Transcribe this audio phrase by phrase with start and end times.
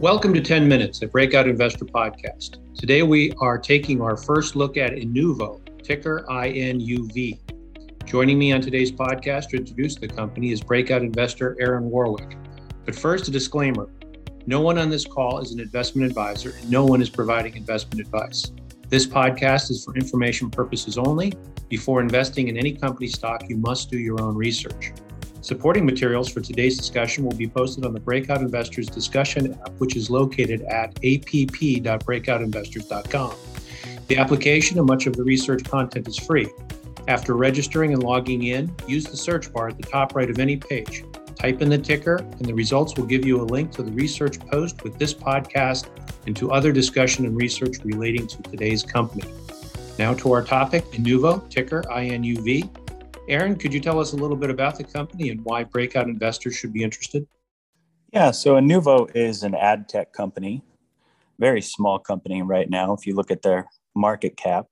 [0.00, 2.58] Welcome to 10 Minutes, a Breakout Investor podcast.
[2.78, 7.36] Today we are taking our first look at Inuvo, ticker INUV.
[8.04, 12.36] Joining me on today's podcast to introduce the company is breakout investor Aaron Warwick.
[12.84, 13.90] But first, a disclaimer
[14.46, 18.00] no one on this call is an investment advisor, and no one is providing investment
[18.00, 18.52] advice.
[18.88, 21.32] This podcast is for information purposes only.
[21.68, 24.92] Before investing in any company stock, you must do your own research.
[25.40, 29.94] Supporting materials for today's discussion will be posted on the Breakout Investors discussion app, which
[29.96, 33.34] is located at app.breakoutinvestors.com.
[34.08, 36.48] The application and much of the research content is free.
[37.06, 40.56] After registering and logging in, use the search bar at the top right of any
[40.56, 41.04] page.
[41.36, 44.40] Type in the ticker, and the results will give you a link to the research
[44.40, 45.86] post with this podcast
[46.26, 49.30] and to other discussion and research relating to today's company.
[49.98, 52.68] Now to our topic, Inuvo, ticker INUV.
[53.28, 56.56] Aaron, could you tell us a little bit about the company and why breakout investors
[56.56, 57.26] should be interested?
[58.12, 60.62] Yeah, so Inuvo is an ad tech company,
[61.38, 64.66] very small company right now if you look at their market cap.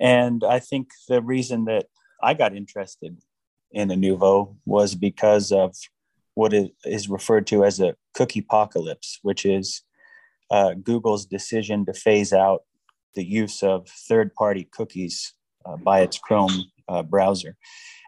[0.00, 1.86] And I think the reason that
[2.22, 3.18] I got interested
[3.72, 5.74] in Inuvo was because of
[6.34, 9.82] what is referred to as a cookie apocalypse, which is
[10.52, 12.62] uh, Google's decision to phase out
[13.16, 15.32] the use of third party cookies
[15.64, 17.56] uh, by its Chrome uh, browser.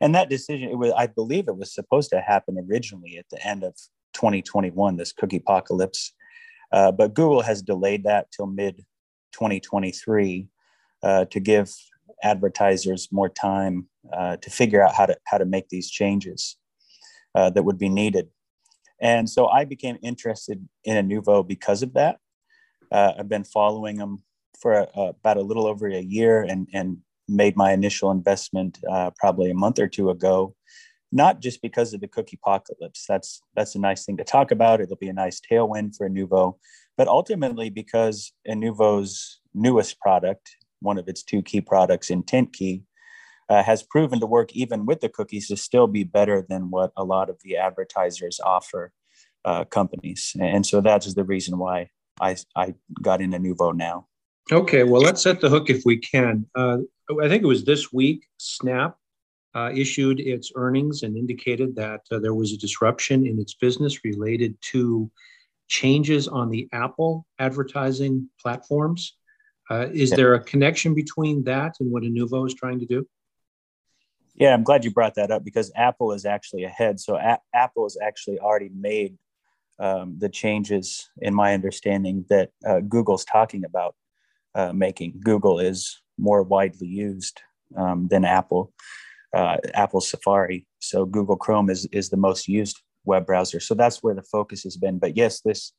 [0.00, 3.44] And that decision, it was, I believe it was supposed to happen originally at the
[3.46, 3.74] end of
[4.14, 6.12] 2021, this cookie apocalypse.
[6.72, 8.84] Uh, but Google has delayed that till mid
[9.32, 10.48] 2023
[11.02, 11.72] uh, to give
[12.22, 16.56] advertisers more time uh, to figure out how to, how to make these changes
[17.34, 18.28] uh, that would be needed.
[19.00, 22.18] And so I became interested in Inuvo because of that.
[22.90, 24.22] Uh, I've been following them
[24.58, 29.50] for about a little over a year and, and made my initial investment uh, probably
[29.50, 30.54] a month or two ago,
[31.12, 33.04] not just because of the cookie apocalypse.
[33.08, 34.80] That's that's a nice thing to talk about.
[34.80, 36.56] It'll be a nice tailwind for Inuvo,
[36.96, 42.82] but ultimately because Inuvo's newest product, one of its two key products, IntentKey,
[43.48, 46.92] uh, has proven to work even with the cookies to still be better than what
[46.96, 48.92] a lot of the advertisers offer
[49.44, 50.32] uh, companies.
[50.40, 51.90] And so that's the reason why
[52.20, 54.08] I, I got into Inuvo now.
[54.50, 56.46] Okay, well, let's set the hook if we can.
[56.54, 58.96] Uh, I think it was this week, Snap
[59.54, 64.04] uh, issued its earnings and indicated that uh, there was a disruption in its business
[64.04, 65.10] related to
[65.68, 69.16] changes on the Apple advertising platforms.
[69.70, 73.06] Uh, is there a connection between that and what Inuvo is trying to do?
[74.34, 77.00] Yeah, I'm glad you brought that up because Apple is actually ahead.
[77.00, 79.16] So a- Apple has actually already made
[79.78, 83.94] um, the changes, in my understanding, that uh, Google's talking about
[84.56, 85.20] uh, making.
[85.22, 87.42] Google is more widely used
[87.76, 88.72] um, than Apple,
[89.34, 90.66] uh, Apple Safari.
[90.80, 93.60] So Google Chrome is is the most used web browser.
[93.60, 94.98] So that's where the focus has been.
[94.98, 95.72] But yes, this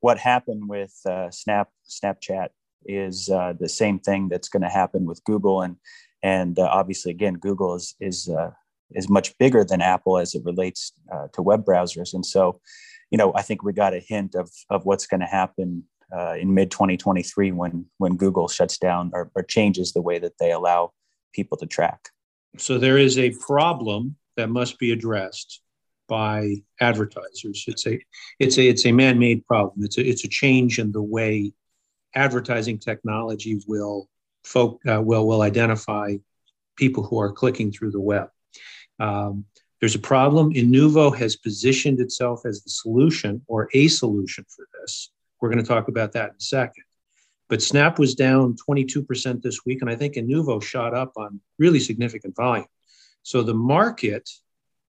[0.00, 2.48] what happened with uh, Snap Snapchat
[2.86, 5.76] is uh, the same thing that's going to happen with Google, and
[6.22, 8.52] and uh, obviously again Google is is uh,
[8.92, 10.92] is much bigger than Apple as it relates
[11.34, 12.60] to web browsers, and so
[13.10, 15.84] you know I think we got a hint of of what's going to happen
[16.16, 20.38] uh, in mid 2023 when when Google shuts down or, or changes the way that
[20.38, 20.92] they allow
[21.32, 22.08] people to track.
[22.58, 25.60] So there is a problem that must be addressed
[26.08, 27.64] by advertisers.
[27.68, 27.98] It's a
[28.38, 29.84] it's a it's a man-made problem.
[29.84, 31.52] It's a it's a change in the way
[32.14, 34.08] advertising technology will
[34.44, 36.16] folk uh, will will identify
[36.76, 38.28] people who are clicking through the web.
[38.98, 39.44] Um,
[39.80, 40.52] there's a problem.
[40.52, 45.10] Inuvo has positioned itself as the solution or a solution for this.
[45.40, 46.84] We're going to talk about that in a second.
[47.48, 51.80] But Snap was down 22% this week, and I think Inuvo shot up on really
[51.80, 52.66] significant volume.
[53.22, 54.30] So the market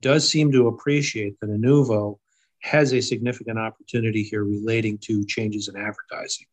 [0.00, 2.18] does seem to appreciate that Inuvo
[2.60, 6.46] has a significant opportunity here relating to changes in advertising.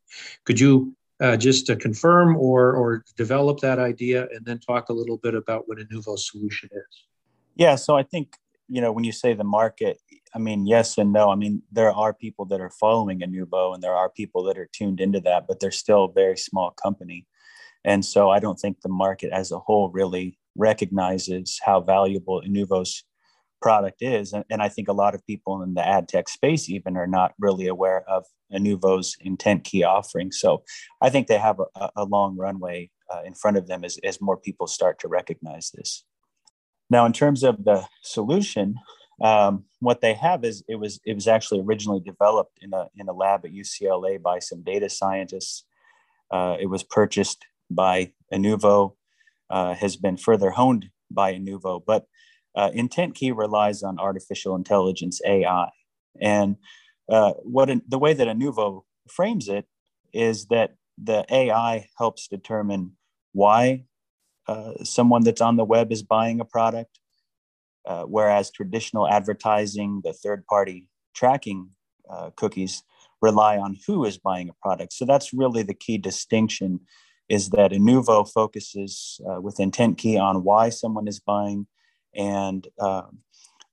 [0.44, 4.94] Could you uh, just uh, confirm or, or develop that idea and then talk a
[4.94, 7.06] little bit about what Inuvo's solution is?
[7.56, 8.36] Yeah, so I think
[8.68, 10.00] you know, when you say the market,
[10.34, 11.30] I mean, yes and no.
[11.30, 14.70] I mean, there are people that are following Inuvo and there are people that are
[14.74, 17.28] tuned into that, but they're still a very small company.
[17.84, 23.04] And so I don't think the market as a whole really recognizes how valuable Inuvo's
[23.62, 24.34] product is.
[24.34, 27.08] And, and I think a lot of people in the ad tech space even are
[27.08, 30.32] not really aware of Inuvo's IntentKey offering.
[30.32, 30.64] So
[31.02, 34.22] I think they have a, a long runway uh, in front of them as, as
[34.22, 36.04] more people start to recognize this.
[36.90, 38.76] Now, in terms of the solution,
[39.24, 43.08] um, what they have is it was it was actually originally developed in a in
[43.08, 45.64] a lab at UCLA by some data scientists.
[46.32, 48.96] Uh, it was purchased by Inuvo,
[49.50, 52.08] uh, has been further honed by Inuvo, but
[52.56, 55.70] uh, IntentKey relies on artificial intelligence AI,
[56.22, 56.58] and
[57.10, 59.66] uh, what in, the way that Inuvo frames it
[60.14, 62.94] is that the AI helps determine
[63.34, 63.86] why
[64.48, 67.00] uh, someone that's on the web is buying a product,
[67.86, 71.70] uh, whereas traditional advertising, the third party tracking
[72.10, 72.84] uh, cookies
[73.22, 74.94] rely on who is buying a product.
[74.94, 76.82] So that's really the key distinction
[77.28, 81.66] is that Inuvo focuses uh, with IntentKey on why someone is buying
[82.14, 83.20] and um,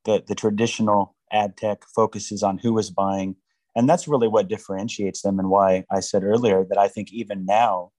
[0.05, 3.37] the, the traditional ad tech focuses on who is buying.
[3.77, 7.45] And that's really what differentiates them and why I said earlier that I think even
[7.45, 7.91] now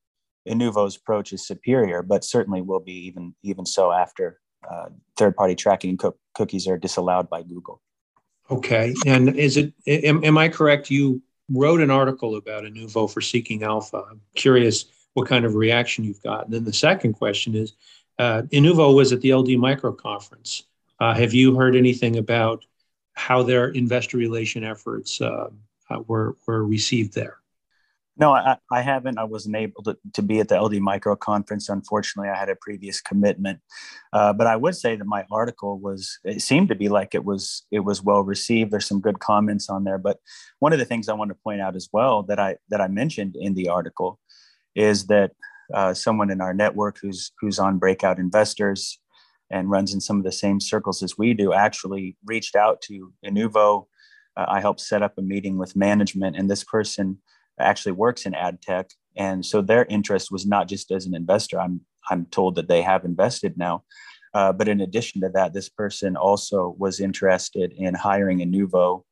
[0.47, 4.87] Inuvo's approach is superior, but certainly will be even even so after uh,
[5.17, 7.81] third-party tracking co- cookies are disallowed by Google.
[8.49, 10.89] Okay, and is it am, am I correct?
[10.89, 14.03] You wrote an article about Inuvo for Seeking Alpha.
[14.09, 16.45] I'm curious what kind of reaction you've got.
[16.45, 17.73] And then the second question is,
[18.19, 20.63] uh, Inuvo was at the LD Micro conference.
[20.99, 22.65] Uh, have you heard anything about
[23.13, 25.49] how their investor relation efforts uh,
[25.89, 27.37] uh were were received there?
[28.15, 29.17] No, I, I haven't.
[29.17, 31.67] I wasn't able to, to be at the LD Micro conference.
[31.67, 33.59] Unfortunately, I had a previous commitment.
[34.11, 37.25] Uh, but I would say that my article was, it seemed to be like it
[37.25, 38.69] was, it was well received.
[38.69, 39.97] There's some good comments on there.
[39.97, 40.19] But
[40.59, 42.87] one of the things I want to point out as well that I, that I
[42.87, 44.19] mentioned in the article
[44.75, 45.31] is that
[45.73, 48.99] uh, someone in our network who's, who's on breakout investors
[49.49, 53.11] and runs in some of the same circles as we do actually reached out to
[53.25, 53.87] Inuvo.
[54.37, 57.17] Uh, I helped set up a meeting with management and this person
[57.59, 58.89] actually works in ad tech.
[59.15, 61.59] And so their interest was not just as an investor.
[61.59, 63.83] I'm, I'm told that they have invested now.
[64.33, 69.03] Uh, but in addition to that, this person also was interested in hiring Inuvo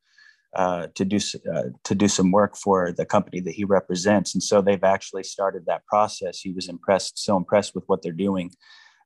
[0.55, 1.17] uh, to do
[1.53, 5.23] uh, to do some work for the company that he represents, and so they've actually
[5.23, 6.39] started that process.
[6.39, 8.51] He was impressed, so impressed with what they're doing,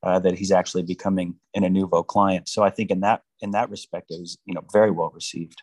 [0.02, 2.50] uh, that he's actually becoming an Inuvo client.
[2.50, 5.62] So I think in that in that respect, it was you know very well received.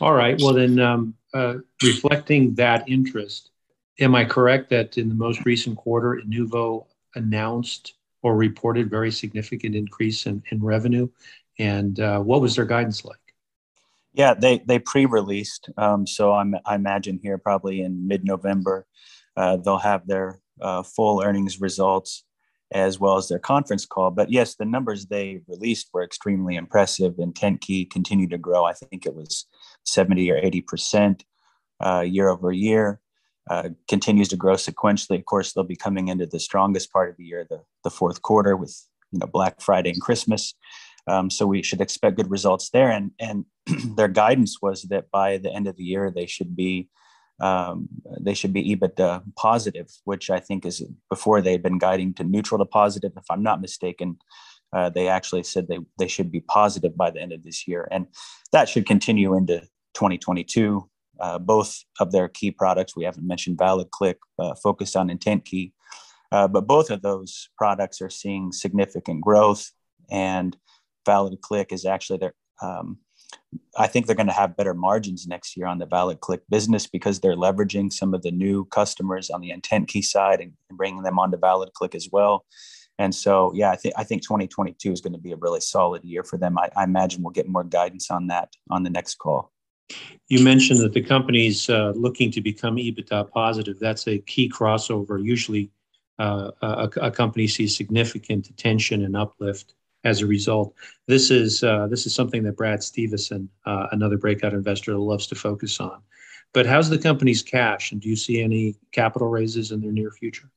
[0.00, 0.38] All right.
[0.40, 3.50] Well, then, um, uh, reflecting that interest,
[4.00, 9.74] am I correct that in the most recent quarter, Inuvo announced or reported very significant
[9.74, 11.08] increase in, in revenue?
[11.58, 13.18] And uh, what was their guidance like?
[14.12, 15.70] Yeah, they they pre-released.
[15.76, 18.86] Um, so I'm, I imagine here probably in mid-November,
[19.36, 22.24] uh, they'll have their uh, full earnings results
[22.72, 24.10] as well as their conference call.
[24.10, 27.14] But yes, the numbers they released were extremely impressive.
[27.14, 28.64] IntentKey continued to grow.
[28.64, 29.46] I think it was
[29.84, 31.24] 70 or 80 percent
[31.84, 33.00] uh, year over year.
[33.50, 35.18] Uh, continues to grow sequentially.
[35.18, 38.22] Of course, they'll be coming into the strongest part of the year, the, the fourth
[38.22, 38.74] quarter, with
[39.12, 40.54] you know Black Friday and Christmas.
[41.06, 42.90] Um, so we should expect good results there.
[42.90, 43.44] And and
[43.96, 46.88] their guidance was that by the end of the year they should be
[47.40, 47.88] um,
[48.20, 52.24] they should be EBITDA positive, which I think is before they had been guiding to
[52.24, 53.12] neutral to positive.
[53.16, 54.18] If I'm not mistaken,
[54.72, 57.88] uh, they actually said they they should be positive by the end of this year,
[57.90, 58.06] and
[58.52, 59.62] that should continue into
[59.94, 60.88] 2022.
[61.20, 65.72] Uh, both of their key products, we haven't mentioned ValidClick, uh, focused on IntentKey,
[66.32, 69.70] uh, but both of those products are seeing significant growth.
[70.10, 70.56] And
[71.06, 72.98] ValidClick is actually their, um,
[73.76, 77.20] I think they're going to have better margins next year on the ValidClick business because
[77.20, 81.02] they're leveraging some of the new customers on the Intent Key side and, and bringing
[81.02, 82.44] them onto ValidClick as well.
[82.98, 86.04] And so, yeah, I think I think 2022 is going to be a really solid
[86.04, 86.56] year for them.
[86.58, 89.50] I, I imagine we'll get more guidance on that on the next call.
[90.28, 93.78] You mentioned that the company's uh, looking to become EBITDA positive.
[93.78, 95.22] That's a key crossover.
[95.22, 95.70] Usually,
[96.18, 99.74] uh, a, a, company sees significant attention and uplift
[100.04, 100.74] as a result.
[101.08, 105.34] This is uh, this is something that Brad Stevenson, uh, another breakout investor, loves to
[105.34, 106.00] focus on.
[106.52, 110.12] But how's the company's cash, and do you see any capital raises in their near
[110.12, 110.48] future?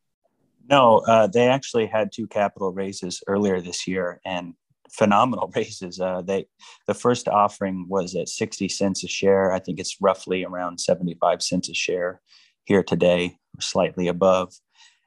[0.69, 4.53] No, uh, they actually had two capital raises earlier this year, and
[4.91, 6.00] phenomenal raises.
[6.00, 6.48] Uh, they
[6.88, 9.51] the first offering was at 60 cents a share.
[9.51, 12.22] I think it's roughly around 75 cents a share
[12.65, 14.53] here today, slightly above.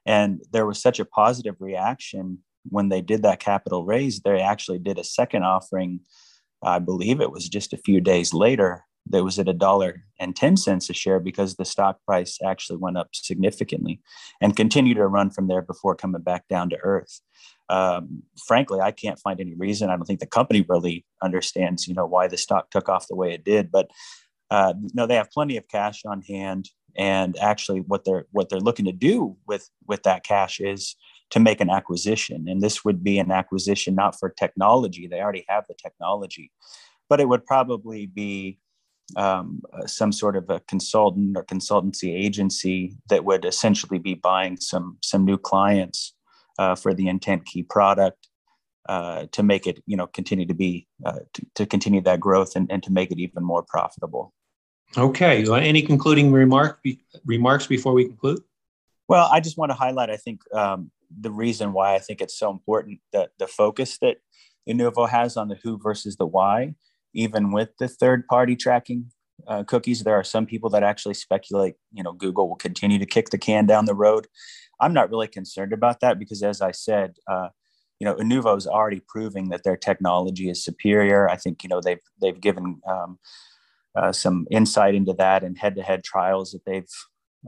[0.05, 4.19] And there was such a positive reaction when they did that capital raise.
[4.19, 6.01] They actually did a second offering.
[6.63, 8.85] I believe it was just a few days later.
[9.09, 12.77] That was at a dollar and 10 cents a share because the stock price actually
[12.77, 13.99] went up significantly
[14.39, 17.19] and continued to run from there before coming back down to earth
[17.71, 19.89] um, frankly, I can't find any reason.
[19.89, 23.15] I don't think the company really understands, you know, why the stock took off the
[23.15, 23.71] way it did.
[23.71, 23.89] But
[24.51, 28.59] uh, no, they have plenty of cash on hand, and actually, what they're what they're
[28.59, 30.97] looking to do with with that cash is
[31.29, 35.07] to make an acquisition, and this would be an acquisition not for technology.
[35.07, 36.51] They already have the technology,
[37.09, 38.59] but it would probably be
[39.15, 44.97] um, some sort of a consultant or consultancy agency that would essentially be buying some
[45.01, 46.13] some new clients
[46.61, 48.27] uh, for the intent key product
[48.87, 52.55] uh, to make it, you know, continue to be uh, to, to, continue that growth
[52.55, 54.31] and, and to make it even more profitable.
[54.95, 58.41] Okay, any concluding remark, be- remarks before we conclude?
[59.07, 62.37] Well, I just want to highlight, I think, um, the reason why I think it's
[62.37, 64.17] so important that the focus that
[64.69, 66.75] Inuvo has on the who versus the why,
[67.13, 69.11] even with the third party tracking
[69.47, 73.05] uh, cookies, there are some people that actually speculate, you know, Google will continue to
[73.05, 74.27] kick the can down the road.
[74.79, 77.49] I'm not really concerned about that because, as I said, uh,
[77.99, 81.29] you know, Inuvo is already proving that their technology is superior.
[81.29, 83.19] I think, you know, they've they've given um,
[83.95, 86.89] uh, some insight into that and head-to-head trials that they've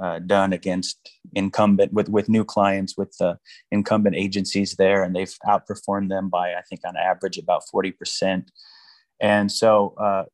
[0.01, 0.97] uh, done against
[1.33, 3.37] incumbent with with new clients with the
[3.71, 8.51] incumbent agencies there, and they've outperformed them by I think on average about forty percent.
[9.19, 10.25] And so uh,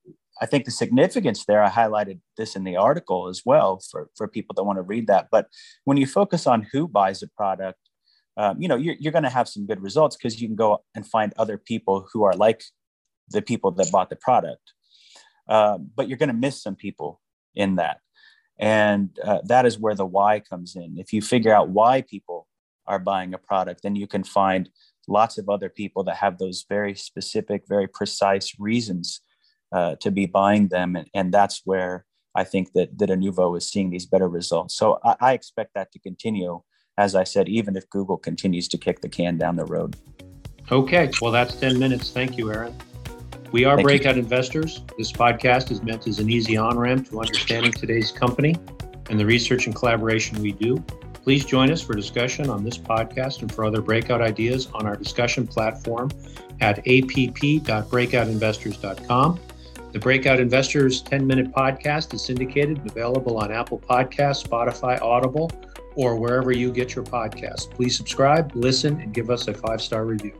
[0.41, 4.27] I think the significance there, I highlighted this in the article as well for for
[4.27, 5.27] people that want to read that.
[5.31, 5.47] But
[5.85, 7.79] when you focus on who buys a product,
[8.37, 10.83] um, you know you're, you're going to have some good results because you can go
[10.95, 12.63] and find other people who are like
[13.29, 14.73] the people that bought the product.
[15.47, 17.19] Uh, but you're going to miss some people
[17.55, 17.99] in that.
[18.59, 20.97] And uh, that is where the why comes in.
[20.97, 22.47] If you figure out why people
[22.85, 24.69] are buying a product, then you can find
[25.07, 29.21] lots of other people that have those very specific, very precise reasons
[29.71, 30.95] uh, to be buying them.
[30.95, 34.75] And, and, that's where I think that, that Inuvo is seeing these better results.
[34.75, 36.61] So I, I expect that to continue,
[36.97, 39.95] as I said, even if Google continues to kick the can down the road.
[40.71, 42.11] Okay, well, that's 10 minutes.
[42.11, 42.75] Thank you, Aaron.
[43.51, 44.21] We are Thank Breakout you.
[44.21, 44.81] Investors.
[44.97, 48.55] This podcast is meant as an easy on ramp to understanding today's company
[49.09, 50.77] and the research and collaboration we do.
[51.23, 54.95] Please join us for discussion on this podcast and for other breakout ideas on our
[54.95, 56.11] discussion platform
[56.61, 59.39] at app.breakoutinvestors.com.
[59.91, 65.51] The Breakout Investors 10 minute podcast is syndicated and available on Apple Podcasts, Spotify, Audible,
[65.95, 67.67] or wherever you get your podcasts.
[67.67, 70.39] Please subscribe, listen, and give us a five star review.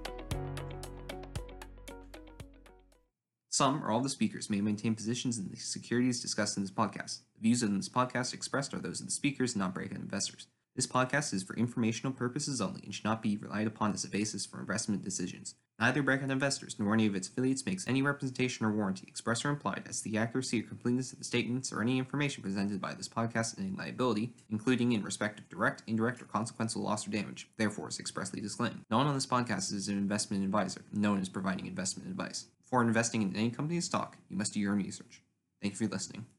[3.50, 7.22] Some or all the speakers may maintain positions in the securities discussed in this podcast.
[7.34, 10.46] The views in this podcast expressed are those of the speakers, not breakout investors.
[10.80, 14.10] This podcast is for informational purposes only and should not be relied upon as a
[14.10, 15.56] basis for investment decisions.
[15.78, 19.50] Neither Breakout Investors nor any of its affiliates makes any representation or warranty, express or
[19.50, 22.94] implied, as to the accuracy or completeness of the statements or any information presented by
[22.94, 27.12] this podcast and any liability, including in respect of direct, indirect, or consequential loss or
[27.12, 28.86] damage, therefore is expressly disclaimed.
[28.90, 32.46] No one on this podcast is an investment advisor, no one is providing investment advice.
[32.64, 35.24] Before investing in any company's stock, you must do your own research.
[35.62, 36.26] Thank you for listening.